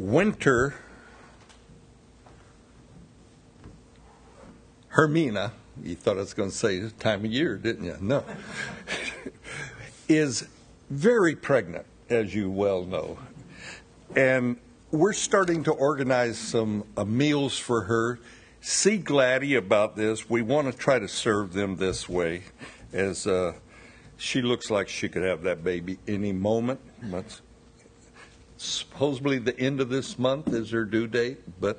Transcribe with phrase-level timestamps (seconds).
[0.00, 0.74] winter
[4.94, 5.52] Hermina,
[5.84, 7.96] you thought I was going to say time of year, didn't you?
[8.00, 8.24] No.
[10.08, 10.48] is
[10.88, 13.18] very pregnant, as you well know.
[14.16, 14.56] And
[14.90, 18.18] we're starting to organize some uh, meals for her.
[18.60, 20.28] See Gladdy about this.
[20.28, 22.42] We want to try to serve them this way,
[22.92, 23.52] as uh,
[24.16, 26.80] she looks like she could have that baby any moment.
[28.60, 31.78] Supposedly the end of this month is her due date, but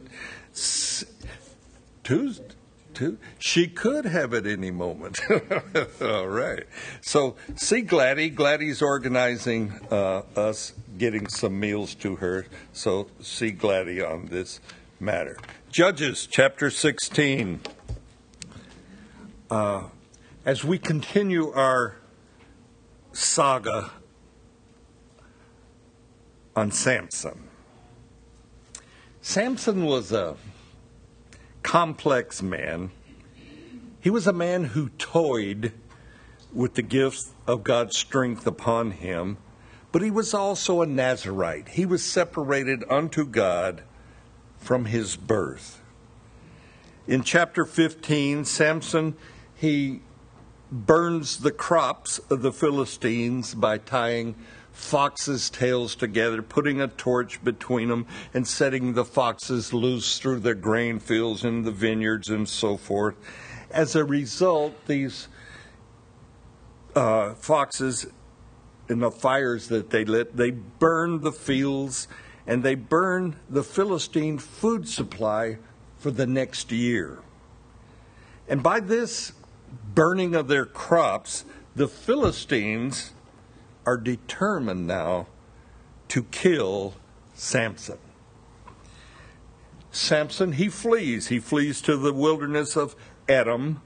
[2.03, 2.55] Tuesday
[2.95, 3.17] to?
[3.39, 5.20] She could have it any moment.
[6.01, 6.63] All right.
[7.01, 8.29] So see Gladdy.
[8.29, 12.45] Gladdy's organizing uh, us getting some meals to her.
[12.73, 14.59] So see Gladdy on this
[14.99, 15.37] matter.
[15.71, 17.61] Judges chapter 16.
[19.49, 19.84] Uh,
[20.45, 21.95] as we continue our
[23.13, 23.91] saga
[26.55, 27.47] on Samson.
[29.21, 30.35] Samson was a
[31.63, 32.91] complex man.
[33.99, 35.73] He was a man who toyed
[36.53, 39.37] with the gifts of God's strength upon him,
[39.91, 41.70] but he was also a Nazarite.
[41.70, 43.83] He was separated unto God
[44.57, 45.81] from his birth.
[47.07, 49.15] In chapter 15, Samson,
[49.55, 50.01] he
[50.71, 54.35] burns the crops of the Philistines by tying
[54.71, 60.55] foxes' tails together, putting a torch between them, and setting the foxes loose through the
[60.55, 63.15] grain fields and the vineyards and so forth.
[63.69, 65.27] As a result, these
[66.95, 68.07] uh, foxes,
[68.89, 72.07] in the fires that they lit, they burned the fields
[72.45, 75.57] and they burned the Philistine food supply
[75.97, 77.19] for the next year.
[78.49, 79.31] And by this
[79.94, 81.45] burning of their crops,
[81.75, 83.13] the Philistines
[83.85, 85.28] are determined now
[86.09, 86.94] to kill
[87.34, 87.97] Samson.
[89.91, 91.28] Samson, he flees.
[91.28, 92.96] He flees to the wilderness of
[93.28, 93.81] Edom,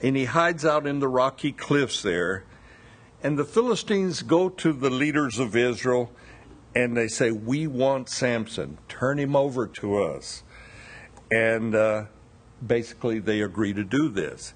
[0.00, 2.44] and he hides out in the rocky cliffs there.
[3.22, 6.12] And the Philistines go to the leaders of Israel
[6.74, 8.78] and they say, We want Samson.
[8.88, 10.42] Turn him over to us.
[11.30, 12.04] And uh,
[12.64, 14.54] basically, they agree to do this.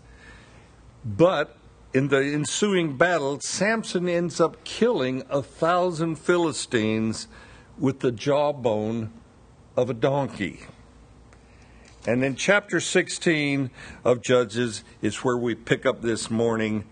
[1.04, 1.56] But
[1.93, 7.28] in the ensuing battle, Samson ends up killing a thousand Philistines
[7.78, 9.12] with the jawbone
[9.76, 10.60] of a donkey.
[12.06, 13.71] And then chapter 16
[14.04, 16.84] of Judges is where we pick up this morning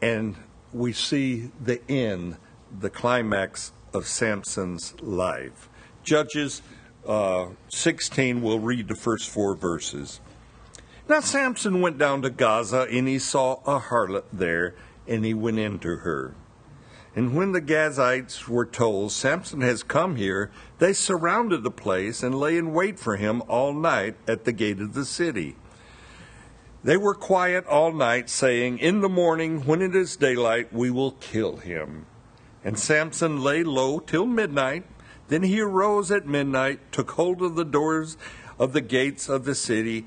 [0.00, 0.36] and
[0.72, 2.36] we see the end,
[2.78, 5.68] the climax of Samson's life.
[6.02, 6.62] Judges
[7.06, 10.20] uh, 16, we'll read the first four verses.
[11.08, 14.74] Now Samson went down to Gaza, and he saw a harlot there,
[15.06, 16.34] and he went into her.
[17.14, 22.34] And when the Gazites were told, Samson has come here, they surrounded the place and
[22.34, 25.56] lay in wait for him all night at the gate of the city.
[26.82, 31.12] They were quiet all night, saying, In the morning, when it is daylight, we will
[31.12, 32.06] kill him.
[32.64, 34.84] And Samson lay low till midnight.
[35.28, 38.16] Then he arose at midnight, took hold of the doors
[38.58, 40.04] of the gates of the city,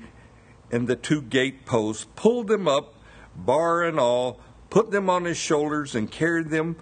[0.70, 2.94] and the two gate posts, pulled them up,
[3.36, 6.76] bar and all, put them on his shoulders, and carried them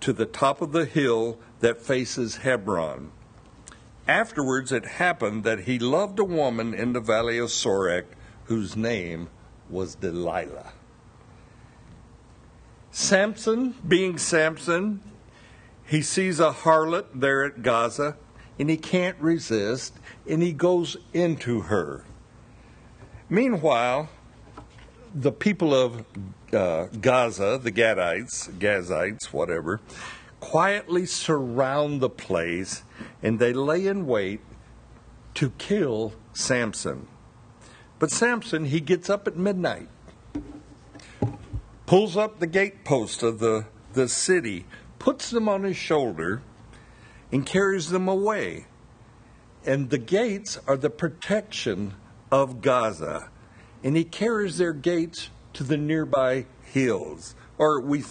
[0.00, 3.10] to the top of the hill that faces Hebron.
[4.06, 8.04] Afterwards, it happened that he loved a woman in the valley of Sorek
[8.44, 9.28] whose name
[9.68, 10.72] was Delilah.
[12.92, 15.02] Samson, being Samson,
[15.84, 18.16] he sees a harlot there at Gaza
[18.58, 19.94] and he can't resist
[20.28, 22.04] and he goes into her.
[23.28, 24.08] Meanwhile,
[25.12, 26.04] the people of
[26.52, 29.80] uh, Gaza, the Gadites, Gazites, whatever,
[30.38, 32.84] quietly surround the place
[33.22, 34.40] and they lay in wait
[35.34, 37.08] to kill Samson.
[37.98, 39.88] But Samson, he gets up at midnight,
[41.86, 44.66] pulls up the gatepost of the, the city,
[45.00, 46.42] puts them on his shoulder,
[47.32, 48.66] and carries them away.
[49.64, 51.94] And the gates are the protection
[52.30, 53.30] of Gaza,
[53.82, 58.04] and he carries their gates to the nearby hills, or we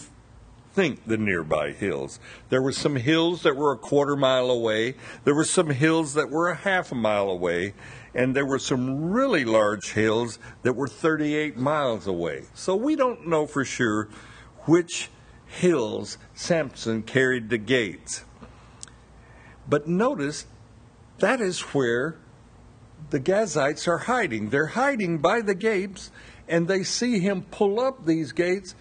[0.74, 2.20] think the nearby hills.
[2.50, 6.30] There were some hills that were a quarter mile away, there were some hills that
[6.30, 7.74] were a half a mile away,
[8.14, 12.44] and there were some really large hills that were 38 miles away.
[12.54, 14.10] So we don't know for sure
[14.66, 15.10] which
[15.46, 18.26] hills Samson carried the gates.
[19.68, 20.46] But notice
[21.20, 22.18] that is where
[23.16, 24.50] the Gazites are hiding.
[24.50, 26.12] They're hiding by the gates,
[26.50, 28.76] and they see him pull up these gates,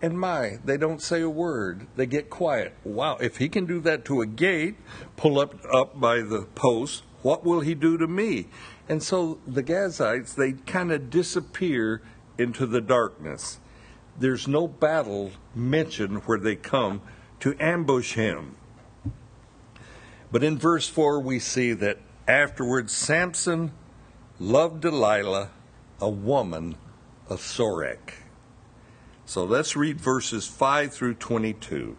[0.00, 1.88] And my, they don't say a word.
[1.96, 2.76] They get quiet.
[2.84, 4.76] Wow, if he can do that to a gate,
[5.16, 8.46] pull up up by the post, what will he do to me?
[8.88, 12.00] And so the Gazites, they kind of disappear
[12.38, 13.58] into the darkness.
[14.16, 17.02] There's no battle mentioned where they come
[17.40, 18.54] to ambush him.
[20.30, 23.72] But in verse 4, we see that afterwards Samson
[24.38, 25.50] loved Delilah,
[26.00, 26.76] a woman
[27.28, 28.12] of Sorek.
[29.24, 31.96] So let's read verses 5 through 22.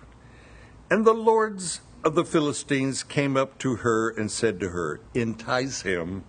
[0.92, 5.82] And the lords of the Philistines came up to her and said to her, Entice
[5.82, 6.24] him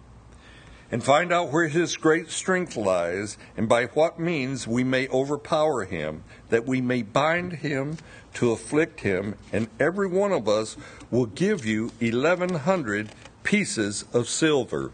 [0.90, 5.84] and find out where his great strength lies, and by what means we may overpower
[5.84, 7.96] him, that we may bind him
[8.34, 10.76] to afflict him, and every one of us
[11.10, 13.10] will give you eleven hundred
[13.42, 14.92] pieces of silver.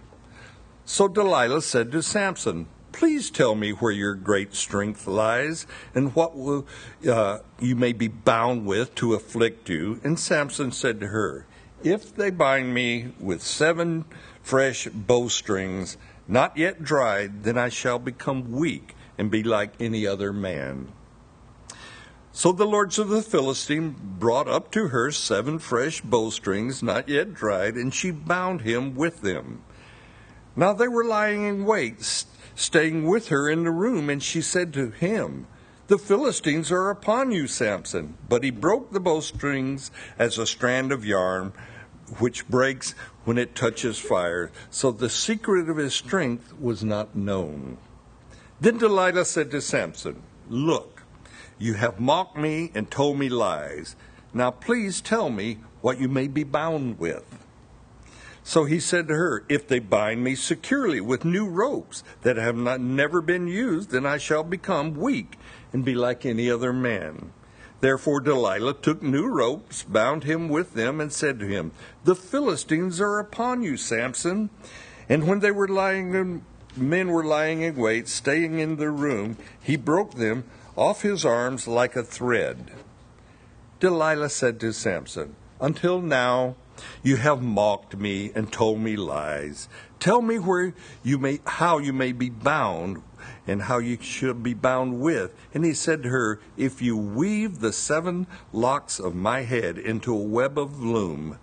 [0.85, 6.35] So Delilah said to Samson, Please tell me where your great strength lies, and what
[6.35, 6.67] will,
[7.07, 10.01] uh, you may be bound with to afflict you.
[10.03, 11.45] And Samson said to her,
[11.85, 14.07] If they bind me with seven
[14.43, 20.33] fresh bowstrings, not yet dried, then I shall become weak and be like any other
[20.33, 20.93] man.
[22.37, 27.33] So the lords of the Philistine brought up to her seven fresh bowstrings, not yet
[27.33, 29.63] dried, and she bound him with them.
[30.55, 34.75] Now they were lying in wait, staying with her in the room, and she said
[34.75, 35.47] to him,
[35.87, 38.19] The Philistines are upon you, Samson.
[38.29, 41.55] But he broke the bowstrings as a strand of yarn,
[42.19, 42.95] which breaks
[43.25, 44.53] when it touches fire.
[44.69, 47.79] So the secret of his strength was not known.
[48.61, 50.96] Then Delilah said to Samson, Look,
[51.59, 53.97] you have mocked me and told me lies.
[54.35, 57.25] Now please tell me what you may be bound with.
[58.43, 62.57] So he said to her, If they bind me securely with new ropes that have
[62.57, 65.37] not never been used, then I shall become weak
[65.73, 67.33] and be like any other man.
[67.81, 71.73] Therefore Delilah took new ropes, bound him with them, and said to him,
[72.05, 74.51] The Philistines are upon you, Samson.
[75.09, 76.43] And when they were lying in,
[76.77, 80.45] men were lying in wait, staying in the room, he broke them
[80.77, 82.71] off his arms like a thread.
[83.81, 86.57] Delilah said to Samson, Until now
[87.03, 89.69] you have mocked me and told me lies.
[89.99, 93.03] Tell me where you may how you may be bound
[93.47, 95.35] and how you should be bound with.
[95.55, 100.13] And he said to her, If you weave the seven locks of my head into
[100.13, 101.39] a web of loom,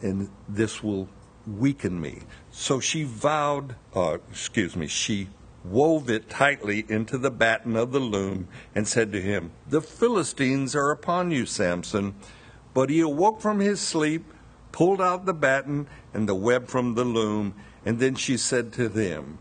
[0.00, 1.08] and this will
[1.46, 2.20] weaken me.
[2.50, 5.28] So she vowed, uh, excuse me, she
[5.64, 10.76] wove it tightly into the batten of the loom, and said to him, The Philistines
[10.76, 12.14] are upon you, Samson.
[12.74, 14.24] But he awoke from his sleep,
[14.72, 18.88] pulled out the batten and the web from the loom, and then she said to
[18.88, 19.38] them,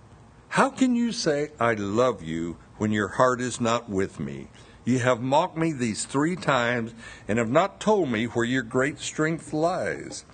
[0.50, 4.48] How can you say, I love you, when your heart is not with me?
[4.86, 6.94] You have mocked me these three times,
[7.28, 10.26] and have not told me where your great strength lies.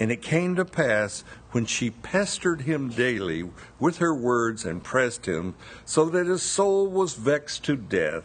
[0.00, 1.24] And it came to pass
[1.56, 3.42] when she pestered him daily
[3.80, 5.54] with her words and pressed him,
[5.86, 8.24] so that his soul was vexed to death,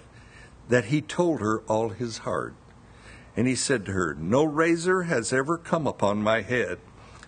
[0.68, 2.54] that he told her all his heart.
[3.38, 6.80] And he said to her, No razor has ever come upon my head,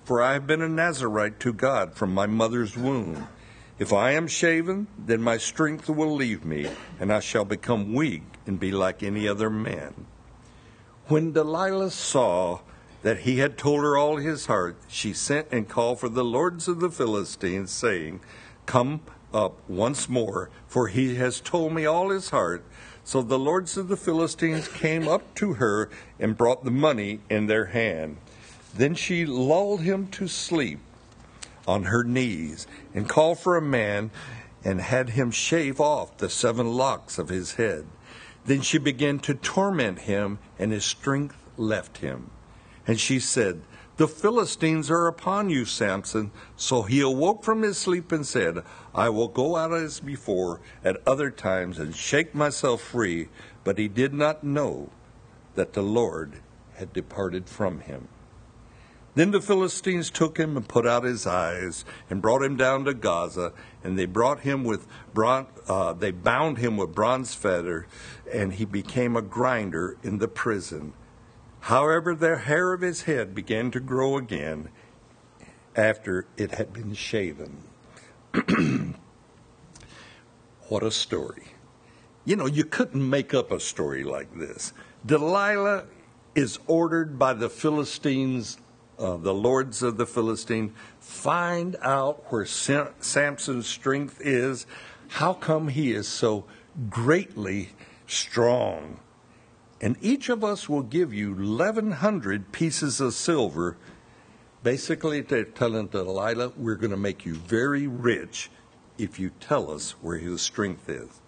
[0.04, 3.30] for I have been a Nazarite to God from my mother's womb.
[3.80, 6.68] If I am shaven, then my strength will leave me,
[7.00, 10.06] and I shall become weak and be like any other man.
[11.08, 12.60] When Delilah saw
[13.04, 16.68] that he had told her all his heart, she sent and called for the lords
[16.68, 18.22] of the Philistines, saying,
[18.66, 19.02] Come
[19.34, 22.64] up once more, for he has told me all his heart.
[23.04, 27.48] So the lords of the Philistines came up to her and brought the money in
[27.48, 28.18] their hand.
[28.74, 30.80] Then she lulled him to sleep
[31.68, 34.12] on her knees and called for a man
[34.64, 37.86] and had him shave off the seven locks of his head.
[38.46, 42.30] Then she began to torment him, and his strength left him.
[42.86, 43.62] And she said,
[43.98, 46.32] The Philistines are upon you, Samson.
[46.56, 48.64] So he awoke from his sleep and said,
[48.94, 53.30] I will go out as before at other times and shake myself free.
[53.64, 54.90] But he did not know
[55.56, 56.42] that the Lord
[56.76, 58.08] had departed from him.
[59.16, 62.96] Then the Philistines took him and put out his eyes and brought him down to
[62.96, 67.86] Gaza, and they brought him with bron- uh, they bound him with bronze fetter,
[68.32, 70.94] and he became a grinder in the prison.
[71.64, 74.68] However, the hair of his head began to grow again
[75.78, 77.64] after it had been shaven.
[80.68, 81.54] what a story.
[82.26, 84.74] You know, you couldn't make up a story like this.
[85.06, 85.86] Delilah
[86.36, 88.58] is ordered by the Philistines,
[89.00, 94.66] uh, the lords of the Philistine, find out where Samson's strength is.
[95.08, 96.44] How come he is so
[96.90, 97.70] greatly
[98.06, 99.00] strong.
[99.84, 103.76] And each of us will give you 1,100 pieces of silver.
[104.64, 108.50] Basically, they're telling Delilah, we're going to make you very rich
[108.98, 111.20] if you tell us where his strength is.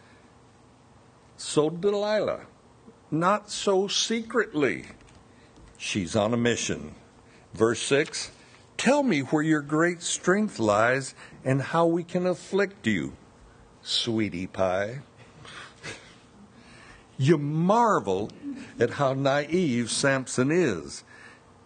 [1.35, 2.45] So, Delilah,
[3.11, 4.85] not so secretly.
[5.77, 6.95] She's on a mission.
[7.53, 8.31] Verse 6
[8.77, 13.17] Tell me where your great strength lies and how we can afflict you,
[13.81, 15.01] sweetie pie.
[17.17, 18.29] You marvel
[18.79, 21.03] at how naive Samson is.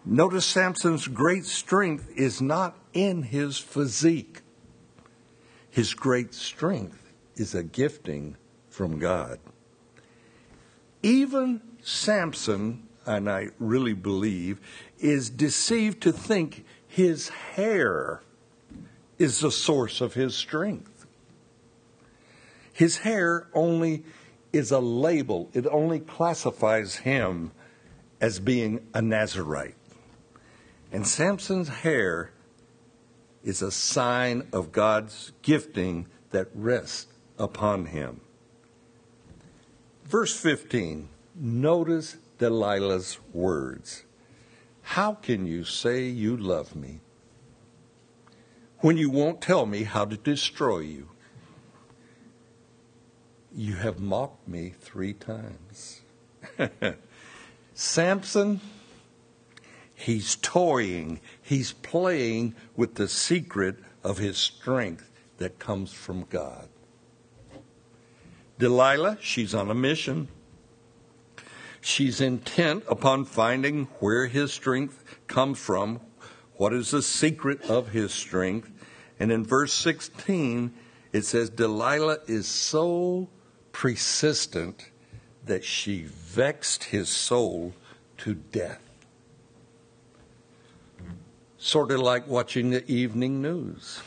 [0.05, 4.41] Notice Samson's great strength is not in his physique.
[5.69, 8.37] His great strength is a gifting
[8.69, 9.39] from God.
[11.01, 14.59] Even Samson, and I really believe,
[14.99, 18.21] is deceived to think his hair
[19.17, 21.05] is the source of his strength.
[22.73, 24.03] His hair only
[24.51, 27.51] is a label, it only classifies him
[28.19, 29.75] as being a Nazarite.
[30.91, 32.31] And Samson's hair
[33.43, 38.21] is a sign of God's gifting that rests upon him.
[40.05, 44.03] Verse 15, notice Delilah's words.
[44.81, 46.99] How can you say you love me
[48.79, 51.09] when you won't tell me how to destroy you?
[53.55, 56.01] You have mocked me three times.
[57.73, 58.61] Samson,
[59.95, 66.69] he's toying, he's playing with the secret of his strength that comes from God.
[68.59, 70.27] Delilah, she's on a mission.
[71.81, 76.01] She's intent upon finding where his strength comes from,
[76.55, 78.69] what is the secret of his strength.
[79.19, 80.73] And in verse 16,
[81.13, 83.29] it says, Delilah is so
[83.79, 84.89] persistent
[85.45, 87.73] that she vexed his soul
[88.17, 88.81] to death.
[91.57, 94.01] Sort of like watching the evening news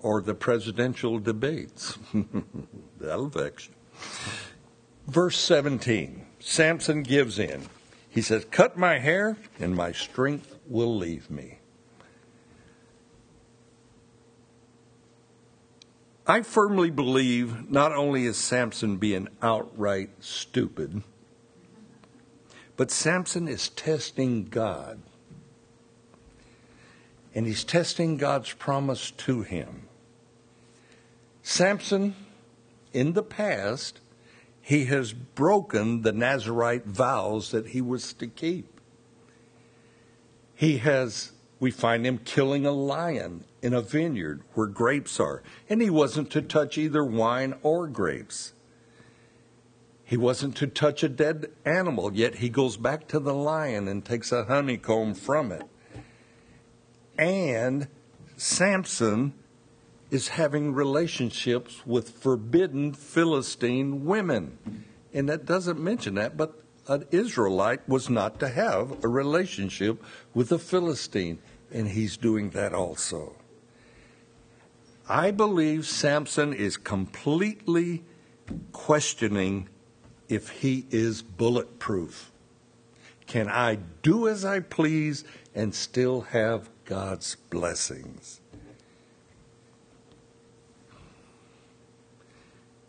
[0.00, 1.98] or the presidential debates.
[2.98, 3.74] That'll vex you.
[5.06, 7.60] Verse 17 Samson gives in.
[8.08, 11.58] He says, Cut my hair, and my strength will leave me.
[16.28, 21.02] I firmly believe not only is Samson being outright stupid,
[22.76, 25.00] but Samson is testing God.
[27.32, 29.88] And he's testing God's promise to him.
[31.42, 32.16] Samson,
[32.92, 34.00] in the past,
[34.60, 38.80] he has broken the Nazarite vows that he was to keep.
[40.56, 41.30] He has,
[41.60, 46.30] we find him killing a lion in a vineyard where grapes are, and he wasn't
[46.30, 48.52] to touch either wine or grapes.
[50.04, 54.04] He wasn't to touch a dead animal, yet he goes back to the lion and
[54.04, 55.64] takes a honeycomb from it.
[57.18, 57.88] And
[58.36, 59.34] Samson
[60.12, 64.84] is having relationships with forbidden Philistine women.
[65.12, 70.00] And that doesn't mention that, but an Israelite was not to have a relationship
[70.34, 71.40] with a Philistine,
[71.72, 73.34] and he's doing that also.
[75.08, 78.04] I believe Samson is completely
[78.72, 79.68] questioning
[80.28, 82.32] if he is bulletproof.
[83.26, 88.40] Can I do as I please and still have God's blessings?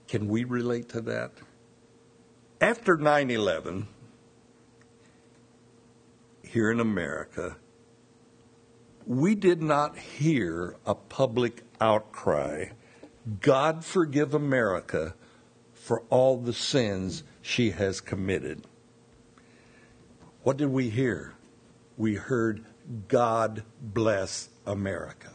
[0.07, 1.33] Can we relate to that?
[2.61, 3.87] After 9 11,
[6.43, 7.57] here in America,
[9.05, 12.65] we did not hear a public outcry
[13.41, 15.13] God forgive America
[15.73, 18.63] for all the sins she has committed.
[20.43, 21.33] What did we hear?
[21.97, 22.63] We heard
[23.07, 25.31] God bless America.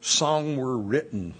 [0.00, 1.34] Songs were written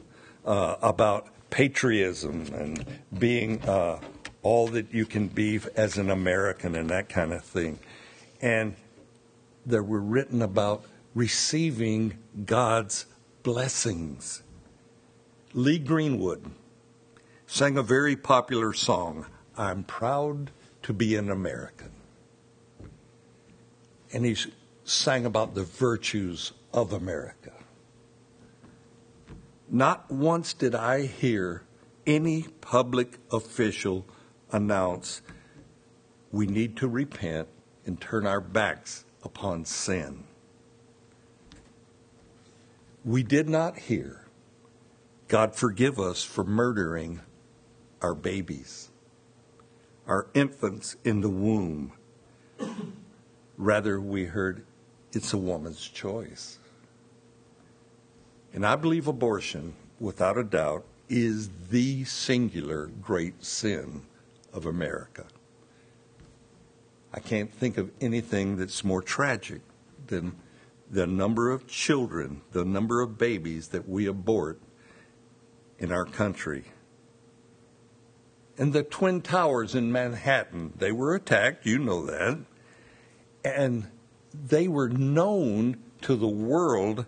[0.44, 2.84] uh, about patriotism and
[3.16, 4.00] being uh,
[4.42, 7.78] all that you can be as an American and that kind of thing.
[8.40, 8.76] And
[9.64, 10.84] they were written about
[11.16, 13.06] receiving God's
[13.42, 14.42] blessings.
[15.54, 16.44] Lee Greenwood
[17.46, 19.24] sang a very popular song,
[19.56, 20.50] I'm Proud
[20.82, 21.90] to Be an American.
[24.12, 24.36] And he
[24.84, 27.52] sang about the virtues of America.
[29.70, 31.62] Not once did I hear
[32.06, 34.04] any public official
[34.52, 35.22] announce
[36.30, 37.48] we need to repent
[37.86, 40.24] and turn our backs upon sin.
[43.06, 44.24] We did not hear
[45.28, 47.20] God forgive us for murdering
[48.02, 48.90] our babies,
[50.08, 51.92] our infants in the womb.
[53.56, 54.66] Rather, we heard
[55.12, 56.58] it's a woman's choice.
[58.52, 64.02] And I believe abortion, without a doubt, is the singular great sin
[64.52, 65.26] of America.
[67.14, 69.60] I can't think of anything that's more tragic
[70.08, 70.34] than
[70.90, 74.60] the number of children, the number of babies that we abort
[75.78, 76.64] in our country.
[78.58, 82.38] And the Twin Towers in Manhattan, they were attacked, you know that.
[83.44, 83.88] And
[84.32, 87.06] they were known to the world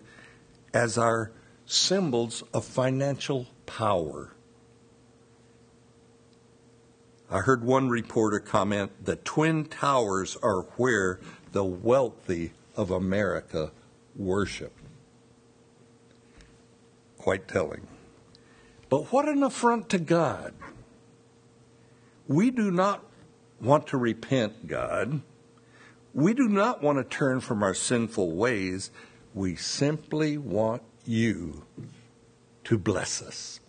[0.73, 1.31] as our
[1.65, 4.33] symbols of financial power.
[7.31, 11.19] I heard one reporter comment that Twin Towers are where
[11.51, 13.71] the wealthy of America
[14.15, 14.71] worship.
[17.17, 17.85] Quite telling.
[18.87, 20.53] But what an affront to God.
[22.25, 23.03] We do not
[23.59, 25.21] want to repent, God.
[26.13, 28.91] We do not want to turn from our sinful ways.
[29.33, 31.65] We simply want you
[32.63, 33.59] to bless us.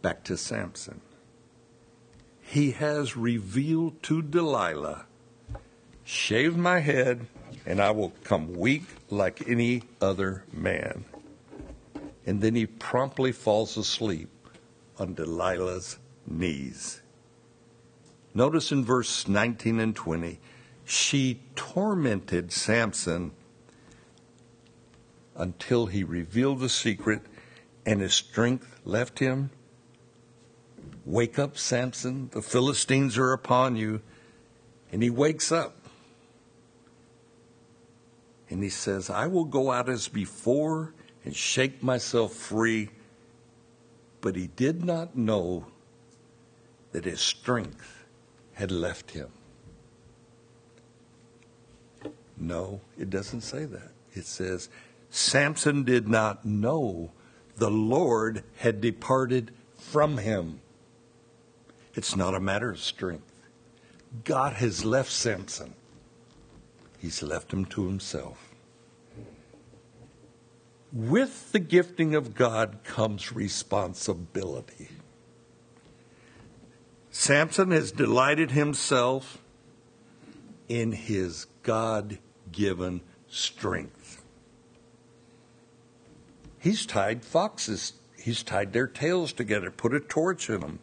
[0.00, 1.02] Back to Samson.
[2.40, 5.04] He has revealed to Delilah
[6.06, 7.26] shave my head,
[7.66, 11.04] and I will come weak like any other man.
[12.24, 14.30] And then he promptly falls asleep
[14.98, 17.02] on Delilah's knees.
[18.32, 20.38] Notice in verse 19 and 20,
[20.84, 23.32] she tormented Samson
[25.34, 27.22] until he revealed the secret
[27.84, 29.50] and his strength left him.
[31.04, 34.02] Wake up, Samson, the Philistines are upon you.
[34.92, 35.85] And he wakes up.
[38.48, 42.90] And he says, I will go out as before and shake myself free.
[44.20, 45.66] But he did not know
[46.92, 48.04] that his strength
[48.54, 49.28] had left him.
[52.38, 53.92] No, it doesn't say that.
[54.14, 54.68] It says,
[55.10, 57.12] Samson did not know
[57.56, 60.60] the Lord had departed from him.
[61.94, 63.32] It's not a matter of strength.
[64.24, 65.74] God has left Samson.
[67.06, 68.52] He's left him to himself.
[70.92, 74.88] With the gifting of God comes responsibility.
[77.12, 79.38] Samson has delighted himself
[80.68, 82.18] in his God
[82.50, 84.24] given strength.
[86.58, 90.80] He's tied foxes, he's tied their tails together, put a torch in them.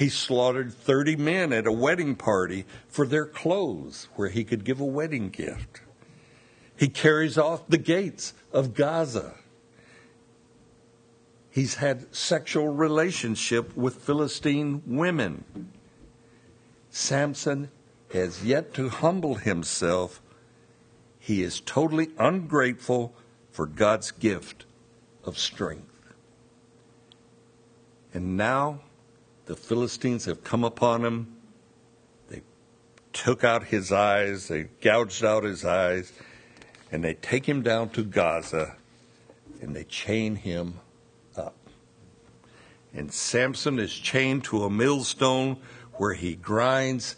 [0.00, 4.80] He slaughtered 30 men at a wedding party for their clothes where he could give
[4.80, 5.82] a wedding gift.
[6.74, 9.34] He carries off the gates of Gaza.
[11.50, 15.70] He's had sexual relationship with Philistine women.
[16.88, 17.70] Samson
[18.14, 20.22] has yet to humble himself.
[21.18, 23.12] He is totally ungrateful
[23.52, 24.64] for God's gift
[25.24, 26.14] of strength.
[28.14, 28.80] And now
[29.50, 31.26] the Philistines have come upon him.
[32.28, 32.42] They
[33.12, 36.12] took out his eyes, they gouged out his eyes,
[36.92, 38.76] and they take him down to Gaza
[39.60, 40.78] and they chain him
[41.36, 41.56] up.
[42.94, 45.56] And Samson is chained to a millstone
[45.94, 47.16] where he grinds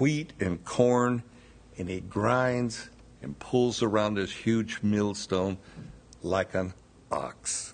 [0.00, 1.22] wheat and corn,
[1.78, 2.90] and he grinds
[3.22, 5.58] and pulls around this huge millstone
[6.20, 6.74] like an
[7.12, 7.73] ox.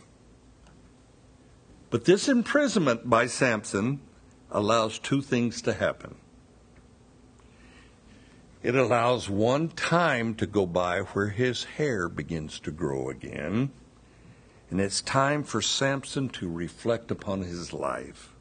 [1.90, 4.00] But this imprisonment by Samson
[4.50, 6.14] allows two things to happen.
[8.62, 13.70] It allows one time to go by where his hair begins to grow again.
[14.70, 18.34] And it's time for Samson to reflect upon his life.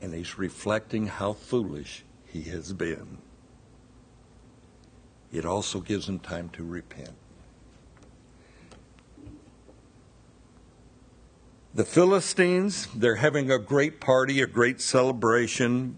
[0.00, 3.18] And he's reflecting how foolish he has been.
[5.32, 7.16] It also gives him time to repent.
[11.78, 15.96] The Philistines, they're having a great party, a great celebration,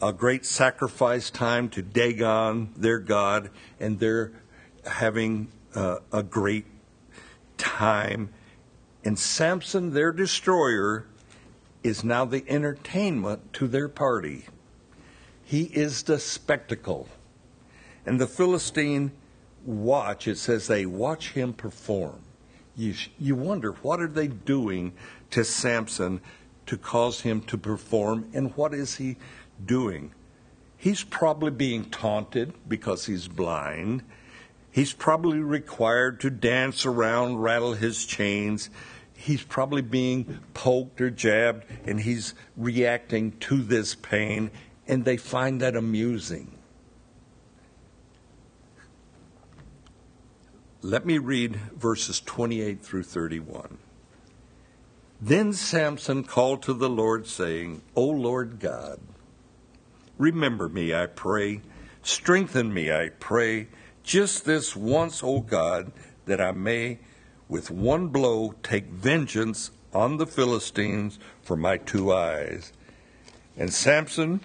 [0.00, 4.32] a great sacrifice time to Dagon, their God, and they're
[4.86, 6.64] having uh, a great
[7.58, 8.30] time.
[9.04, 11.04] And Samson, their destroyer,
[11.82, 14.46] is now the entertainment to their party.
[15.44, 17.06] He is the spectacle.
[18.06, 19.12] And the Philistine
[19.62, 22.22] watch, it says they watch him perform
[22.76, 24.92] you, you wonder what are they doing
[25.30, 26.20] to Samson
[26.66, 29.16] to cause him to perform, and what is he
[29.64, 30.12] doing?
[30.76, 34.02] He's probably being taunted because he's blind.
[34.70, 38.68] He's probably required to dance around, rattle his chains,
[39.14, 44.50] he's probably being poked or jabbed and he's reacting to this pain,
[44.86, 46.55] and they find that amusing.
[50.86, 53.78] Let me read verses 28 through 31.
[55.20, 59.00] Then Samson called to the Lord, saying, O Lord God,
[60.16, 61.62] remember me, I pray.
[62.04, 63.66] Strengthen me, I pray,
[64.04, 65.90] just this once, O God,
[66.26, 67.00] that I may
[67.48, 72.72] with one blow take vengeance on the Philistines for my two eyes.
[73.56, 74.38] And Samson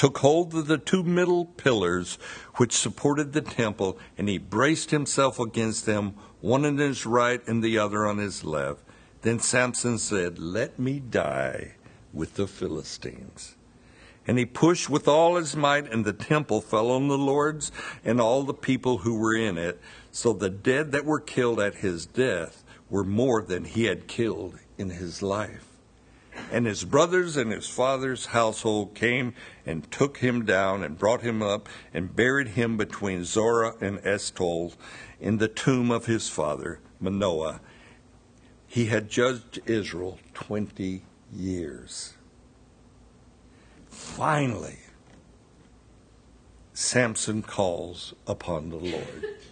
[0.00, 2.14] took hold of the two middle pillars
[2.54, 7.62] which supported the temple, and he braced himself against them, one on his right and
[7.62, 8.80] the other on his left.
[9.20, 11.74] Then Samson said, Let me die
[12.14, 13.56] with the Philistines.
[14.26, 17.70] And he pushed with all his might, and the temple fell on the lords
[18.02, 19.78] and all the people who were in it.
[20.12, 24.60] So the dead that were killed at his death were more than he had killed
[24.78, 25.69] in his life.
[26.52, 31.42] And his brothers and his father's household came and took him down and brought him
[31.42, 34.74] up and buried him between Zorah and Eshtaol
[35.20, 37.60] in the tomb of his father, Manoah.
[38.66, 42.14] He had judged Israel 20 years.
[43.88, 44.78] Finally,
[46.72, 49.24] Samson calls upon the Lord.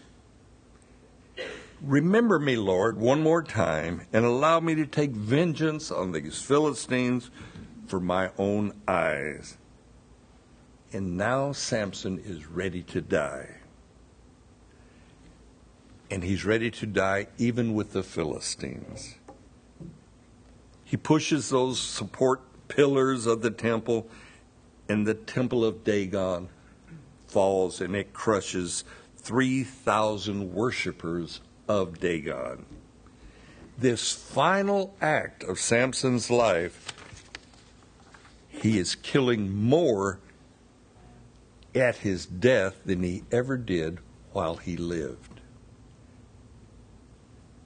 [1.88, 7.30] Remember me, Lord, one more time, and allow me to take vengeance on these Philistines
[7.86, 9.56] for my own eyes.
[10.92, 13.56] And now Samson is ready to die.
[16.10, 19.14] And he's ready to die even with the Philistines.
[20.84, 24.06] He pushes those support pillars of the temple,
[24.90, 26.50] and the temple of Dagon
[27.28, 28.84] falls and it crushes
[29.16, 32.64] 3,000 worshippers of Dagon.
[33.76, 36.92] This final act of Samson's life,
[38.48, 40.18] he is killing more
[41.74, 43.98] at his death than he ever did
[44.32, 45.40] while he lived.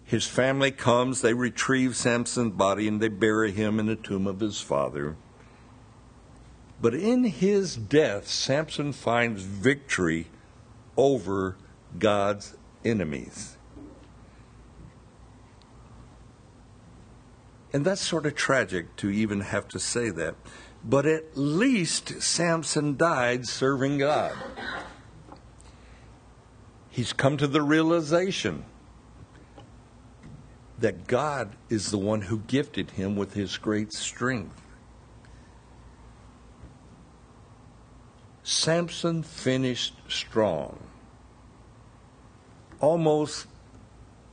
[0.05, 4.41] His family comes, they retrieve Samson's body, and they bury him in the tomb of
[4.41, 5.17] his father.
[6.83, 10.27] But in his death, Samson finds victory
[10.97, 11.57] over
[11.99, 13.57] God's enemies.
[17.73, 20.35] And that's sort of tragic to even have to say that.
[20.85, 24.35] But at least Samson died serving God.
[26.91, 28.65] He's come to the realization
[30.79, 34.61] that God is the one who gifted him with his great strength.
[38.43, 40.81] Samson finished strong,
[42.81, 43.47] almost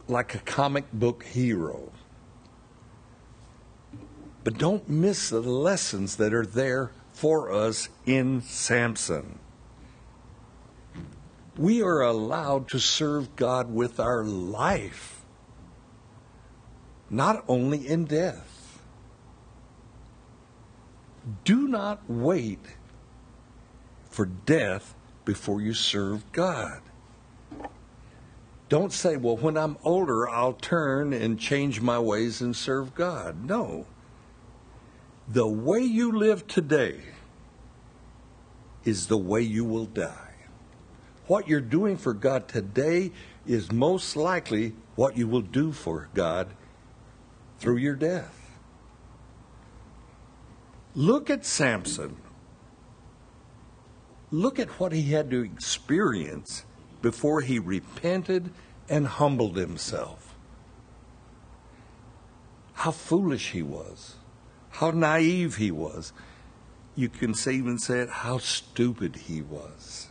[0.07, 1.91] like a comic book hero.
[4.43, 9.39] But don't miss the lessons that are there for us in Samson.
[11.57, 15.25] We are allowed to serve God with our life,
[17.09, 18.79] not only in death.
[21.43, 22.65] Do not wait
[24.09, 26.81] for death before you serve God.
[28.69, 33.43] Don't say, well, when I'm older, I'll turn and change my ways and serve God.
[33.43, 33.85] No
[35.31, 36.99] the way you live today
[38.83, 40.33] is the way you will die.
[41.27, 43.11] What you're doing for God today
[43.45, 46.47] is most likely what you will do for God
[47.59, 48.57] through your death.
[50.95, 52.17] Look at Samson.
[54.31, 56.65] Look at what he had to experience
[57.03, 58.51] before he repented
[58.89, 60.35] and humbled himself.
[62.73, 64.15] How foolish he was
[64.69, 66.13] how naive he was.
[66.95, 70.09] You can even say it, how stupid he was.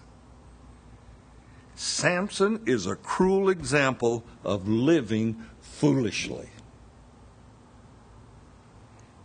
[1.74, 6.48] Samson is a cruel example of living foolishly.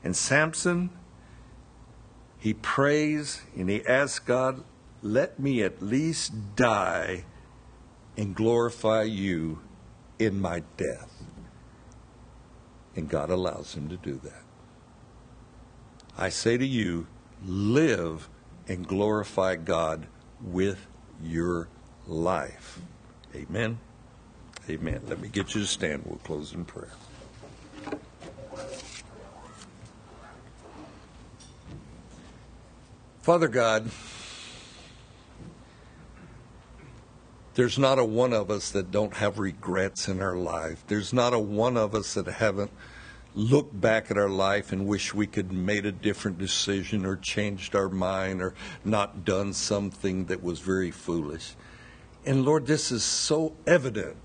[0.04, 0.92] And Samson,
[2.38, 4.64] he prays and he asks God,
[5.02, 7.26] let me at least die
[8.16, 9.62] and glorify you
[10.20, 11.24] in my death.
[12.96, 14.43] And God allows him to do that.
[16.18, 17.08] I say to you,
[17.46, 18.30] live
[18.68, 20.08] and glorify God
[20.42, 20.86] with
[21.22, 21.68] your
[22.08, 22.80] life.
[23.36, 23.80] Amen.
[24.70, 25.02] Amen.
[25.08, 26.04] Let me get you to stand.
[26.06, 26.92] We'll close in prayer.
[33.22, 33.90] Father God,
[37.56, 40.84] there's not a one of us that don't have regrets in our life.
[40.88, 42.72] There's not a one of us that haven't
[43.36, 47.76] look back at our life and wish we could made a different decision or changed
[47.76, 48.54] our mind or
[48.86, 51.56] not done something that was very foolish.
[52.26, 54.18] And Lord, this is so evident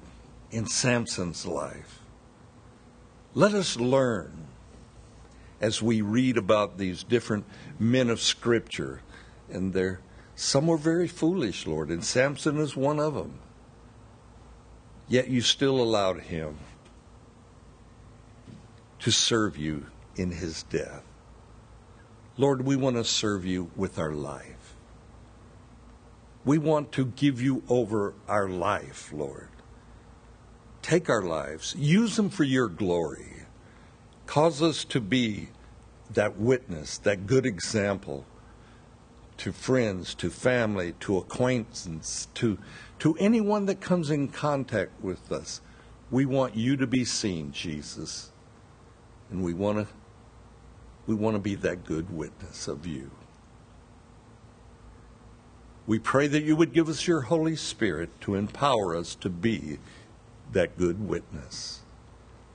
[0.50, 2.00] in Samson's life.
[3.34, 4.46] Let us learn
[5.60, 7.44] as we read about these different
[7.78, 9.02] men of Scripture,
[9.50, 10.00] and they're
[10.36, 13.40] some were very foolish, Lord, and Samson is one of them.
[15.08, 16.58] Yet you still allowed him
[19.00, 21.02] to serve you in his death.
[22.36, 24.74] Lord, we want to serve you with our life.
[26.44, 29.48] We want to give you over our life, Lord.
[30.82, 33.44] Take our lives, use them for your glory.
[34.26, 35.48] Cause us to be
[36.10, 38.24] that witness, that good example
[39.38, 42.58] to friends, to family, to acquaintance, to,
[42.98, 45.60] to anyone that comes in contact with us.
[46.10, 48.32] We want you to be seen, Jesus.
[49.30, 49.86] And we want to
[51.06, 53.10] we want to be that good witness of you.
[55.86, 59.78] We pray that you would give us your Holy Spirit to empower us to be
[60.52, 61.80] that good witness.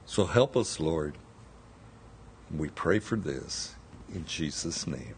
[0.05, 1.17] So help us, Lord.
[2.55, 3.73] We pray for this
[4.13, 5.15] in Jesus' name.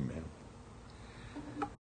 [0.00, 0.24] Amen.